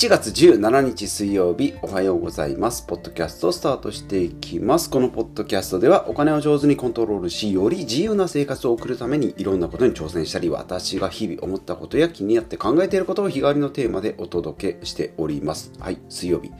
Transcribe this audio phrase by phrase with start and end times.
[0.00, 2.84] 1月17日水曜日おはようございます。
[2.84, 4.88] ポッドキャストをスタートしていきます。
[4.88, 15.70] このポッドキャストではお金を上手にコントロールし、より自由な生活を送るためにいろんなことに挑戦したり、私が日々思ったことや気になって考えていることを日替わりのテーマでお届けしております。
[15.78, 16.50] はい、水曜日。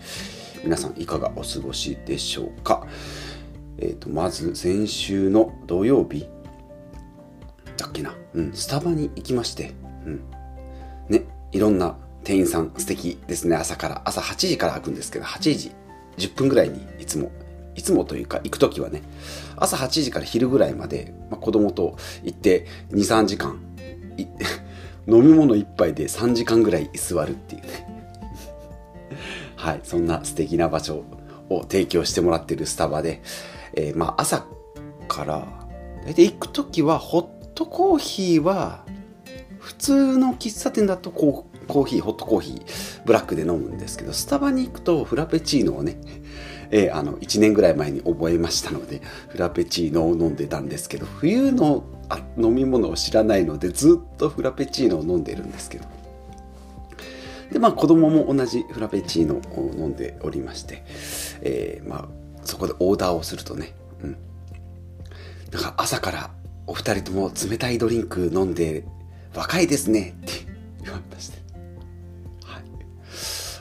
[0.63, 2.87] 皆さんいかがお過ごしでしょうか？
[3.79, 6.29] えっ、ー、と、まず先週の土曜日
[7.79, 8.15] だっけな？
[8.35, 9.73] うん、スタバに行きまして、
[10.05, 10.25] うん。
[11.09, 13.57] ね、いろんな店員さん素敵ですね。
[13.57, 14.03] 朝から。
[14.05, 15.73] 朝8時から開くんですけど8時
[16.19, 17.31] 10分ぐらいにいつも
[17.75, 19.03] いつもというか行く時はね
[19.57, 23.59] 朝8時から昼ぐらいまで、まあ、子供と行って23時間
[25.09, 27.69] 飲み物1杯で3時間ぐらい居座るっていうね。
[29.57, 31.05] はいそんな素敵な場所
[31.49, 33.23] を提供してもらってるスタバで、
[33.75, 34.47] えー、まあ朝
[35.09, 35.49] から
[36.05, 38.85] 大体行く時はホットコーヒーは
[39.59, 45.97] 普通の喫茶店だとこうコーヒーホットコーヒーブラックで飲むんですけどスタバに行くとフラペチーノをね、
[46.71, 55.85] えー、あの1年ぐらい前に覚えましたのでフラペチーノを飲んでたんですけど冬のあ飲み物を知らないのでずっとフラペチーノを飲んでるんですけど。
[57.53, 60.85] でまあ子供も同じフラペチーノを飲んでおりまして、
[61.41, 62.09] えー、まあ
[62.45, 63.75] そこでオーダーをするとね、
[64.05, 64.17] うん、
[65.51, 66.31] だか朝から
[66.69, 68.85] お二人とも冷たいドリンク飲んで
[69.35, 70.40] 若いですねって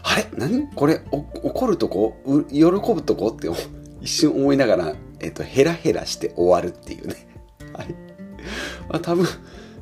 [0.09, 0.27] あれ？
[0.35, 0.67] 何？
[0.73, 2.17] これ怒るとこ？
[2.49, 3.27] 喜ぶとこ？
[3.27, 3.47] って
[4.01, 7.15] 一瞬思いながら、えっと、ヘラヘラして終わるっていうね。
[7.73, 7.93] はい。
[8.89, 9.27] まあ、多分、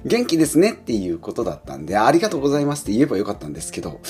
[0.03, 4.01] 元気ですねっていうことだったんで、ありがとうございますって言えばよかったんですけど、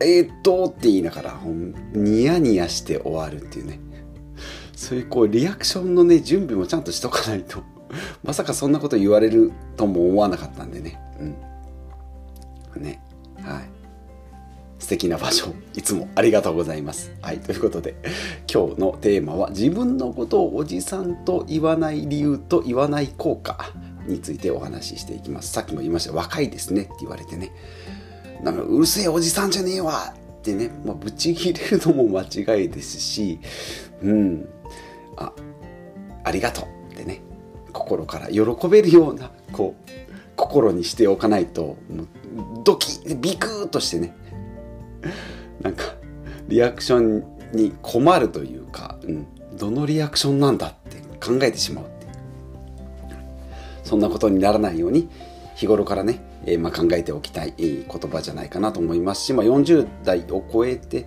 [0.00, 1.40] えー、っとって言いながら、
[1.92, 3.80] ニヤニヤして終わるっていうね。
[4.74, 7.62] そういうこう、リアクションのね、準備もちゃんとしとかないと、
[8.22, 10.98] まさかそんなこと言われるとも思わなかったんでね。
[12.76, 12.82] うん。
[12.82, 13.02] ね。
[14.78, 15.54] 素敵な場所。
[15.74, 17.12] いつもありがとうございます。
[17.20, 17.94] はい、ということで
[18.52, 23.72] 今日のテーマは自分のことをおじさんと言わない理由と言わない効果
[24.06, 25.52] についてお話ししていきます。
[25.52, 26.12] さっきも言いました。
[26.12, 27.52] 若いですねって言われてね。
[28.42, 33.40] なんかうるせえおじさんじゃねえわってね、まあ、ぶち切れるのも間違いですし
[34.02, 34.48] うん。
[35.16, 35.32] あ
[36.24, 37.20] ありがとうってね。
[37.72, 39.90] 心から喜べるようなこう
[40.36, 41.76] 心にしておかないと
[42.64, 44.14] ドキビクーとしてね。
[45.62, 45.94] なんか
[46.48, 49.26] リアクションに困るというか、うん、
[49.56, 52.06] どのリアクションなんだって考えてしまうって
[53.84, 55.08] そんなことにならないように
[55.54, 61.06] 日頃からね、えー、まあ、考えておきたい言葉じゃないかなと思いますし、まあ、40代を超えて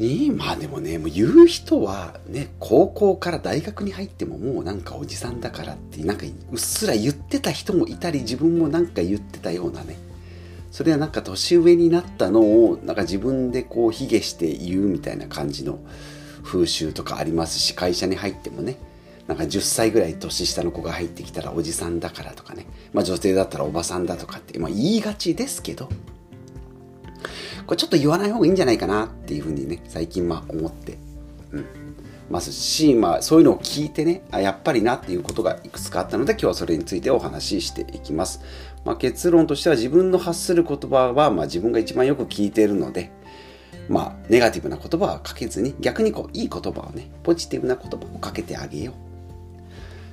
[0.00, 9.96] にまあでもねもう言う人はね高校から大学に入ってももうなんかおじさんだからってなんかうっすら言ってた人もいたり自分もなんか言ってたようなね
[10.70, 15.80] それはなんか年上になったのをなんか自分でこう卑下して言うみたいな感じの
[16.42, 18.76] 風習とかありますし会社に入ってもね。
[19.26, 25.88] なんか10歳ぐらい年下の子が入ってきたらおじさんだからとかね、まあ、女性だったらおばさんだとかって、まあ、言いがちですけど。
[27.70, 30.98] これちょっと言わない方がいいんじゃないかなっていうふうにね最近まあ思って、
[31.52, 31.66] うん、
[32.28, 38.40] ますし、まあ、そういうのを聞いてねあやっぱりなっていうことがいくつかあったので今日はそれについてお話ししていきます。
[38.84, 43.10] まあ、結論としては自分の発する言葉は、まあ、自分が一番よく聞いているので、
[43.88, 49.10] まあ、ネガティブな言葉はかけずに逆にこういい言葉をねポジティブな言葉をかけてあげよう。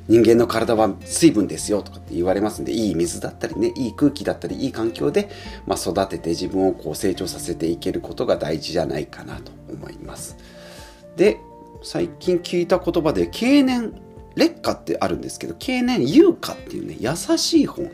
[0.08, 5.30] 人間の体は水分ですよとかって言われますんでいい水だったりねいい空気だったりいい環境で、
[5.66, 10.38] まあ、育てて自分をこう成長させていけることが大事じゃないかなと思います。
[11.18, 11.40] で
[11.84, 13.94] 最近聞いた言葉で経年
[14.36, 17.90] 劣化ってあるんですけど経年優化っていうね優しい方の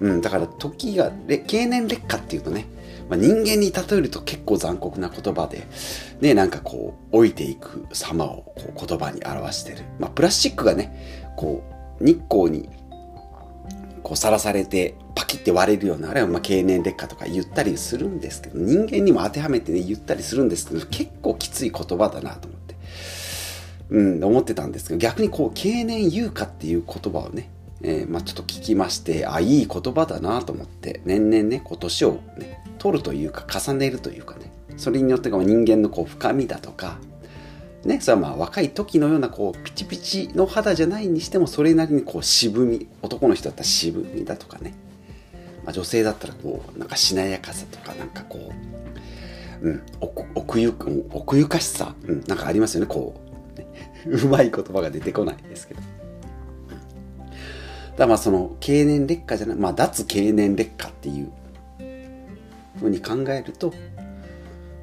[0.00, 1.10] うん、だから時が
[1.46, 2.66] 経年劣化っていうとね、
[3.08, 5.66] まあ、人間に例えると結構残酷な言葉で、
[6.20, 9.84] ね、なんかこう、老いていく様をこう言葉に表してる。
[9.98, 11.62] まあ、プラスチックがね、こ
[12.00, 12.68] う、日光に
[14.06, 22.76] こうさらされてパキって割れるような、あれはまあ経年劣化とか言ったりするんですけど、人間にも当てはめてね、言ったりするんですけど、結構きつい言葉だなと思って。
[23.90, 27.50] うん、思ってたんですけど、逆にこう、経年優化っていう言葉をね、
[27.82, 36.98] えー、まあ、ちょっと聞きましてあいい言葉だなと思って年々ねこう年をね取るというか重ねるというかねそれによって人間のこう深みだとか
[37.86, 44.74] ね、それはまあ若い時のようなこうピチピチの肌じゃないにしてもそれなりにこう渋み男の人だったら渋みだとかね、
[45.64, 48.52] まあ、女性だったらこうなんかしなやかさとかなんかこ
[49.62, 49.82] う、うん、
[50.34, 50.74] 奥ゆ
[51.12, 52.86] 奥ゆかしさ、うん、なんかありますよね。
[52.86, 53.14] こ
[53.54, 53.66] う、ね、
[54.10, 55.80] うまい言葉が出てこないですけど。
[57.96, 61.30] だまあその経年劣化じゃない、まあ脱経年劣化っていう
[62.78, 63.72] ふうに考えると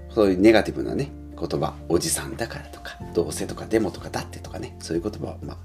[0.10, 5.58] そういうネガティブなね言葉おじさんだからとかどうせとかでもとかだってとかねそういう言葉はまあ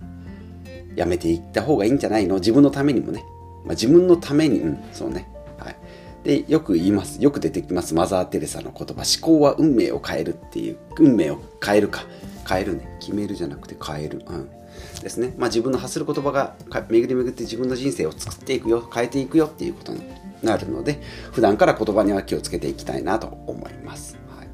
[0.94, 2.36] やめていった方がいいんじゃないの？
[2.36, 3.24] 自分のためにもね、
[3.64, 5.28] まあ、自分のためにうんそうね。
[5.58, 5.76] はい。
[6.24, 7.22] でよく言います。
[7.22, 7.94] よく出てきます。
[7.94, 8.94] マザー・テレサの言葉。
[8.94, 10.78] 思考は運命を変えるっていう。
[10.98, 12.04] 運命を変えるか。
[12.48, 12.96] 変えるね。
[12.98, 14.50] 決めるじゃなくて変える、うん、
[15.02, 16.54] ですね、まあ、自分の発する言葉が
[16.88, 20.02] 巡り巡って自分の人生を作っていくよ変えていくよっていうことに
[20.42, 21.00] なるので
[21.32, 24.16] 普段から言葉には気をつけていきたいなと思います。
[24.36, 24.48] はい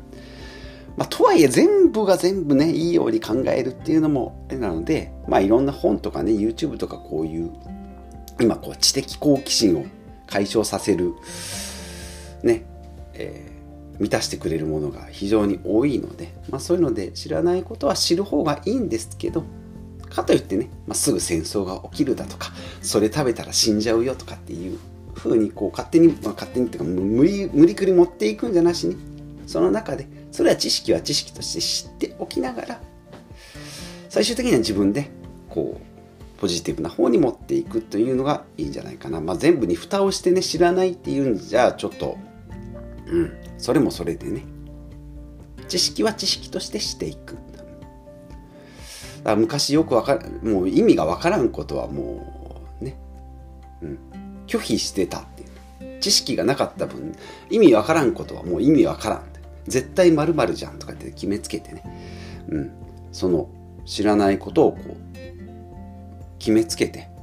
[0.97, 7.51] まあ、とはいえ全部が全部ねいいように考えるっていうのもあれなので、まあ、いろんな本とかね YouTube とかこういう
[8.41, 9.87] 今こう知的好奇心を
[10.27, 11.15] 解消させる
[12.43, 12.65] ね、
[13.15, 19.45] えー、満たしてくれるものが非常に多いので、まあ、そういうので知らないことは知る方がいいんですけど
[20.15, 22.53] かといってね、まあ、すぐ戦争が起きるだとか
[22.83, 24.79] それ食べたら死んじゃうよとかっていう
[25.15, 28.97] 風にこう勝手に、まあ、勝手にっていうか無理無理くり持っていくんじゃなしに
[29.47, 32.81] その中でそれは知識は知識として知っておきながら
[34.09, 35.11] 最終的には自分で
[35.49, 42.19] こうポジティブな方に持っていくというのがいいんじゃないかな、まあ、全部に蓋をしてね知らないっていうんじゃちょっと
[43.07, 44.45] うんそれもそれでね。
[45.69, 47.37] 知識は知識としてしていく。
[49.37, 52.97] 昔よくわかもう意味がわからんことはもうね、
[53.83, 53.99] うん、
[54.47, 55.49] 拒否してたっていう。
[56.01, 57.17] 知識がなかった分
[57.49, 59.23] 意味わからんことはもう意味わからん。
[59.67, 61.83] 絶対まるじゃんとかって決めつけてね、
[62.49, 62.73] うん、
[63.13, 63.49] その
[63.87, 64.97] 知らないことをこう
[66.39, 67.14] 決めつけて。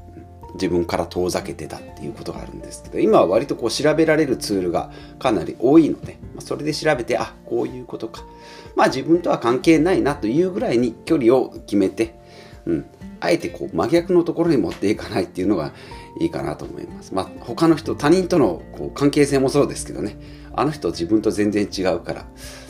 [0.55, 8.23] 自分から遠ざけてたっていうことがあるんですけど今は割とこう調べられるツールがかなり多いので、ま、それで調べてあこういうことか
[8.75, 12.15] まあ自分とは関係ないなというぐらいに距離を決めて、
[12.65, 12.85] うん、
[13.21, 15.73] あえてこう真逆のところに持っていかないっていうのが
[16.19, 17.13] いいかなと思います。
[17.13, 20.17] まあ、他の人、他人とのこう関係性もそうですけどね、
[20.53, 22.25] あの人自分と全然違うから、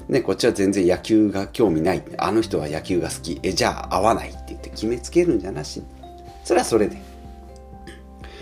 [0.10, 2.04] ね、こっちは全然野球が興味ない。
[2.18, 3.40] あの人は野球が好き。
[3.44, 5.82] え、じゃあ合わないって言って決めつけるんじゃなし、
[6.44, 7.02] それはそれで。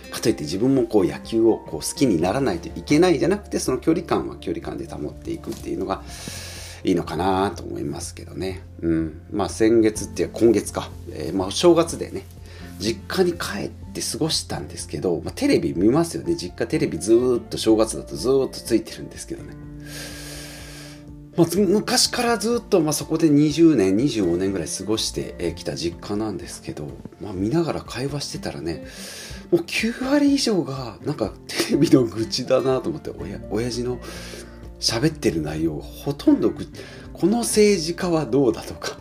[0.09, 6.03] かといって自分もこう野球をこう好きにならないといけないじゃなくて、その距離感は距離感で保っていくっていうのが、
[6.83, 8.61] いいのかなと思いますけどね。
[8.81, 9.21] うん。
[9.31, 10.89] まあ先月っていう今月か。
[11.11, 12.23] えー、まあ正月でね、
[12.79, 16.35] 実家に帰って過ごしたんですけど、まあ、テレビ見ますよね。
[16.35, 19.53] 実家テレビずっと正月だとずっとついてるんですけどね。
[21.35, 26.87] まあ、昔からずっと、まあ、そこで20年25年ぐらい過ごしてきた実家なんですけど、
[27.21, 28.85] まあ、見ながら会話してたらね
[29.51, 33.99] もう9割以上がなんかテレビの愚痴だなと思って親親父の
[34.79, 38.97] 喋ってる内容ほとんどこの政治家はどうだとか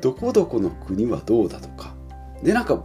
[0.00, 1.94] どこどこの国はどうだとか。
[2.42, 2.84] でなんか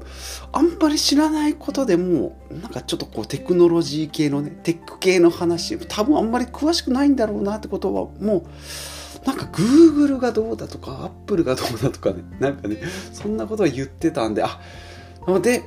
[0.51, 8.45] あんまり知らないことでもなんかちょっとこうテクノロジー系のねテック系の話多分あんまり詳しくないんだろうなってことはも
[9.23, 12.77] うなんか Google がどうだとか Apple がどうだとかねなんかね
[13.11, 14.59] そんなことを言ってたんであ
[15.41, 15.63] で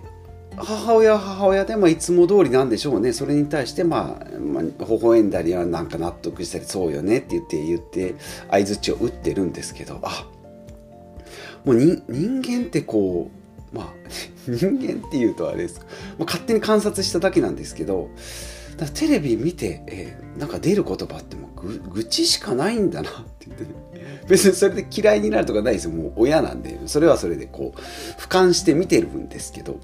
[0.65, 3.13] 母親は母親でもいつも通りなんでしょうね。
[3.13, 8.15] それに対してまあ、まあ、微笑んだりはなんか納得したりそうよねって言って言って
[8.51, 9.99] 相づちを打ってるんですけど。
[10.03, 10.27] あ
[11.65, 13.31] もう人間ってこ
[13.73, 13.93] うまあ
[14.49, 15.81] 人間っていうとあれです、
[16.19, 18.09] まあ、勝手に観察しただけなんですけど
[18.95, 23.71] テレビ見て、えー、なんか出る言葉ってもう愚痴しかないんだなって言って、ね、
[24.27, 25.91] 別にそれで嫌いになるとかないですよ。
[25.91, 27.79] もう親なんでそれはそれでこう
[28.19, 29.79] 俯瞰して見てるんですけど。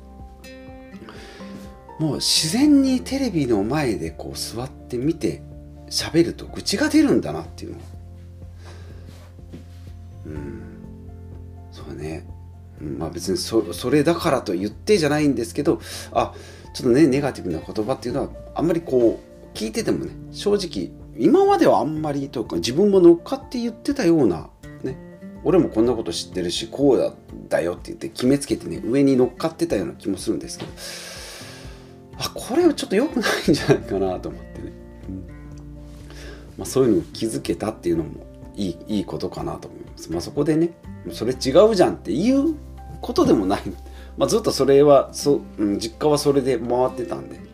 [1.98, 5.42] もう自然にテレビの前でこう座って見て
[5.88, 7.78] 喋ると愚痴が出るんだなっていうの。
[10.26, 10.62] うん。
[11.72, 12.26] そうね、
[12.98, 15.80] まあ別にそそれだからと言ってじゃないんですけど
[16.12, 16.34] あ
[16.74, 24.50] ちょっとねネガティブな言葉っていうのはあんまりこう聞いててもね正直今まではあんまりとか自分も乗っかって言ってたような
[24.82, 24.98] ね。
[25.44, 27.14] 俺もこんなこと知ってるしこう
[27.48, 30.70] だよって言って決めつけてね上に乗っかってたような気もするんですけど。
[32.18, 34.72] あこれはちょっと良くないんじゃないかなと思ってね、
[35.08, 35.26] うん。
[36.58, 40.70] まあ、そういうのを気づけたっていうのもいいいいことかなと思います、まあ、そこでね
[41.12, 42.54] それ違うじゃんっていう
[43.02, 43.62] ことでもない、
[44.16, 47.46] まあ、ずっとそれはそ、うん、実家はそれで回ってたんで。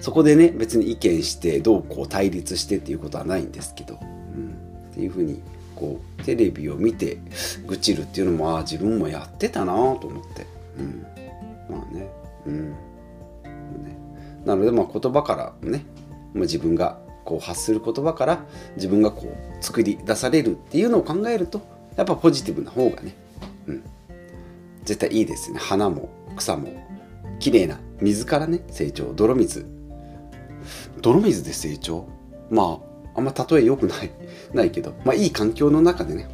[0.00, 4.54] そこでね別に意見してどうこう対立してっていうことはないんですけど、うん、
[4.90, 5.40] っていうふうに
[5.74, 7.18] こうテレビを見て
[7.66, 10.46] 愚痴るっていうのもああ自分もやってたなと思って、
[14.44, 15.84] なのでまあ言葉からね、
[16.32, 18.44] まあ、自分がこう発する言葉から
[18.76, 21.62] 自分がこう作り出されるっていうのを考えると
[21.96, 23.14] やっぱポジティブな方がね、
[23.66, 23.82] うん、
[24.84, 25.58] 絶対いいですね。
[25.58, 26.68] 花も草も
[27.38, 29.12] 綺麗な水からね成長。
[29.14, 29.66] 泥水。
[31.00, 32.06] 泥水で成長？
[32.50, 32.80] ま
[33.14, 34.10] ああんま例え良くない
[34.52, 36.28] ないけど、まあ、いい環境の中でね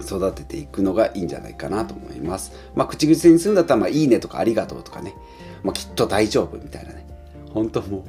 [0.00, 2.52] 育てていくのがいいんじゃないかなと思います。
[2.74, 5.14] まあ、口癖にするんだったら、まあ、いいねとかありがとうとかね、
[5.62, 7.06] まあ、きっと大丈夫みたいなね。
[7.56, 8.04] 本当もう、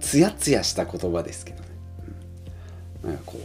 [0.00, 1.68] つやつやした言葉ですけどね。
[3.04, 3.38] うん、なんかこ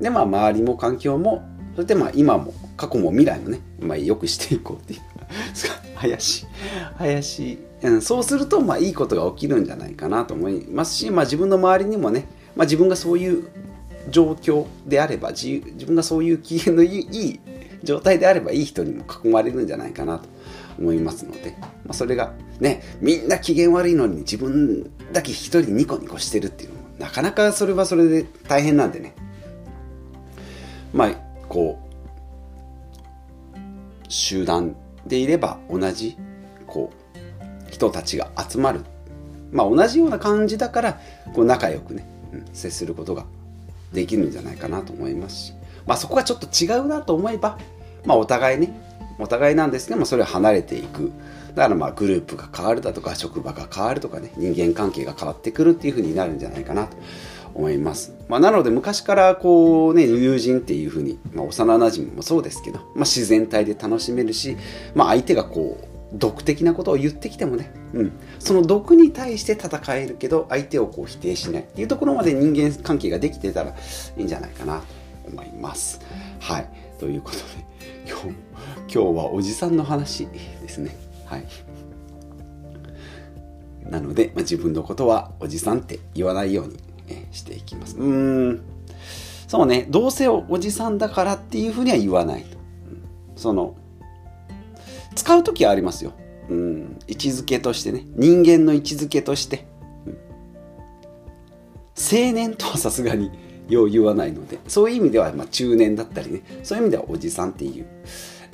[0.00, 0.02] う。
[0.02, 5.00] で、まあ、周りも環境も、そしてまあ、今も、過去も未来もね、まあ、良くしていこうっていう。
[6.00, 6.46] 怪しい。
[6.96, 7.58] 怪しい。
[8.02, 13.48] そうすると、まあ、いいことが起きるんじゃないかなと思いますし、まあ、自分の周りにもね、まあ、自分がそういう
[14.10, 17.40] 状況であれば自分がそういう機嫌のいい
[17.82, 20.28] 状態であればいい人にも囲まれるんじゃないかなと
[20.78, 29.14] 思いますので、まあ、それがねみんな機嫌悪いのに自分だけ一人ニコニコしてるっていうのもなかなかそれはそれで大変なんでね。
[30.92, 31.10] まあ
[31.48, 33.56] こう
[34.08, 34.74] 集団
[35.06, 36.16] でいれば同じ
[36.66, 38.80] こう人たちが集まる。
[39.52, 41.00] まあ同じような感じだから
[41.34, 43.26] こう仲良くね、うん、接することが
[43.92, 45.52] できるんじゃないかなと思いますし、
[45.86, 47.58] まあ、そこがちょっと違うなと思えば、
[48.04, 48.74] まあ、お互いね
[49.18, 51.12] お互いなんですけどもそれを離れていく。
[51.56, 56.96] だからまあグループが変わるだとか職場が変わるとかね人間関係が変わってくるっていうふうになるんじゃないかなと
[57.54, 64.58] 思います、まあ、なので昔からこうね友人っていうふうに、まあ、幼なじみもそうですけど、まあ、自然体で楽しめるし、
[64.94, 74.84] まあ、相手がこう毒的なことを言ってきてもね、うん、その毒に対して戦えるけど相手をこう否定しないっていうところまで人間関係ができてたらいいんじゃないかなと
[75.32, 76.00] 思います。
[76.38, 76.68] はい
[77.00, 77.42] ということで
[78.08, 81.05] 今日今日はおじさんの話ですね。
[81.26, 81.46] はい。
[83.90, 86.78] なので、まあ、自分のことはおじさんって言わないように、
[87.08, 87.96] えしていきます。
[87.96, 88.60] うん。
[89.46, 89.86] そうね。
[89.88, 92.56] どうせおじさんだからっていうふうには言わないと。
[93.36, 93.76] その
[95.14, 96.12] 使う時はありますよ。
[96.48, 98.04] うん、位置づけとしてね。
[98.14, 99.66] 人間の位置づけとして、
[101.96, 103.30] 青年とはさすがに
[103.68, 104.58] よう言わないので。
[104.68, 106.42] そういう意味では、まあ、中年だったりね。
[106.62, 107.86] そういう意味ではおじさんっていう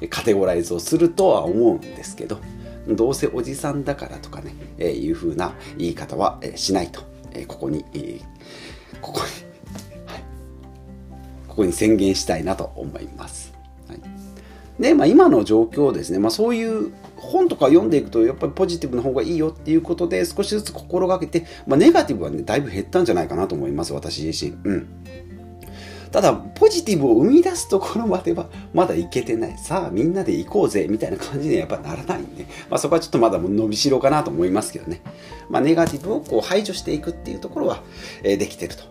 [0.08, 2.38] カテゴライズをするとは思うんですけど。
[2.88, 8.20] どうせおじさんだからとかね、えー、いう風な言い方は、え、しないと、え、ここに、え、
[9.00, 9.24] ここに、
[10.06, 10.22] はい、
[11.48, 13.52] ここに宣言したいなと思います。
[13.88, 14.00] はい。
[14.80, 24.52] で、まあ、今の状況ですね、まあ、そういう本とか読んでいくとやっぱりポジティブな方がいいよっていうことで少しずつ心がけて、まあ、ネガティブはねだいぶ減ったんじゃないかなと思います私自身。
[24.64, 24.88] うん。
[26.12, 29.58] ただポジティブを生み出すところまでは まだいけてない。
[29.58, 35.00] さあみんなで行こうぜみたいな感じにはやっぱならないんで、まあ、そこはちょっとまだ伸びしろかなと思いますけどね、
[35.48, 37.82] まあ、ネガティブをこう排除していくっていうところは、
[38.22, 38.84] えー、できてると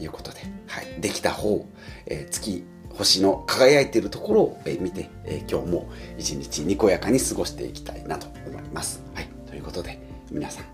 [0.00, 1.66] いうことで、はい、できた方、
[2.06, 2.64] えー、月
[2.96, 9.02] 星の輝いてるところを見て、え今日も一日にこやかに過ごしていきたいなと思います。
[9.14, 9.98] はい、ということで
[10.30, 10.64] 皆さん、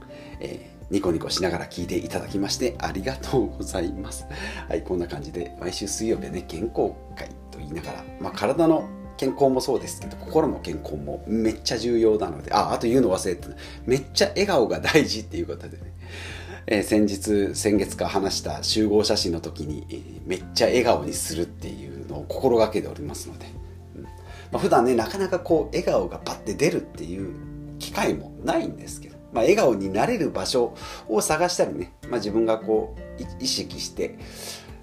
[0.41, 4.27] えー、ニコニコしながら聞いていただきましてありがとうございます。
[4.69, 13.49] はい、こんな感じで毎週水曜日はね健康会と言いながら、まあ、体の健康もそうですけど心の健康もめっちゃ重要なのでああと言うの忘れて
[13.87, 15.93] めっちゃ笑顔が大事っていうことでね。
[16.69, 23.47] えー、先日先月か話した集合写真の時に、えー、めっちゃ笑顔にするっていうのを心がけておりますので、
[23.97, 24.03] うん。
[24.03, 24.11] ま
[24.55, 27.33] あ、普段ねなかなかこう笑顔がパッて出るっていう
[27.79, 29.06] 機会もないんですけど、
[29.37, 30.75] まあ、笑顔になれる場所
[31.09, 34.19] を探したりね、まあ、自分がこう意識して、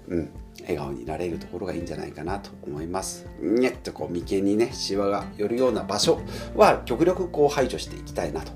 [0.06, 0.30] うん、
[0.60, 3.26] 笑顔になれるところがいいんじゃないかなと思います。
[3.40, 6.20] にゃっとこう眉間にねシワが寄るような場所
[6.54, 8.52] は極力こう排除していきたいなと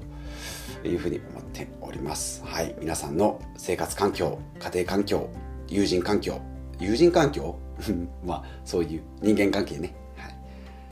[0.87, 2.45] いうふうに思っております。
[2.45, 5.29] はい、皆さんの生活環境、家庭環境、
[5.67, 6.41] 友人環境、
[6.79, 7.59] 友人環境？
[8.25, 9.97] まあ、そういう人間関係ね。
[10.17, 10.29] は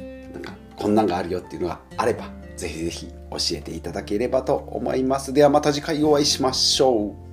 [0.02, 0.32] い。
[0.32, 5.32] なんか、こんなんがあるよっていうのがあれば、ぜひぜひ教えていただければと思います。
[5.32, 7.25] ではまた次回お会いしましょう。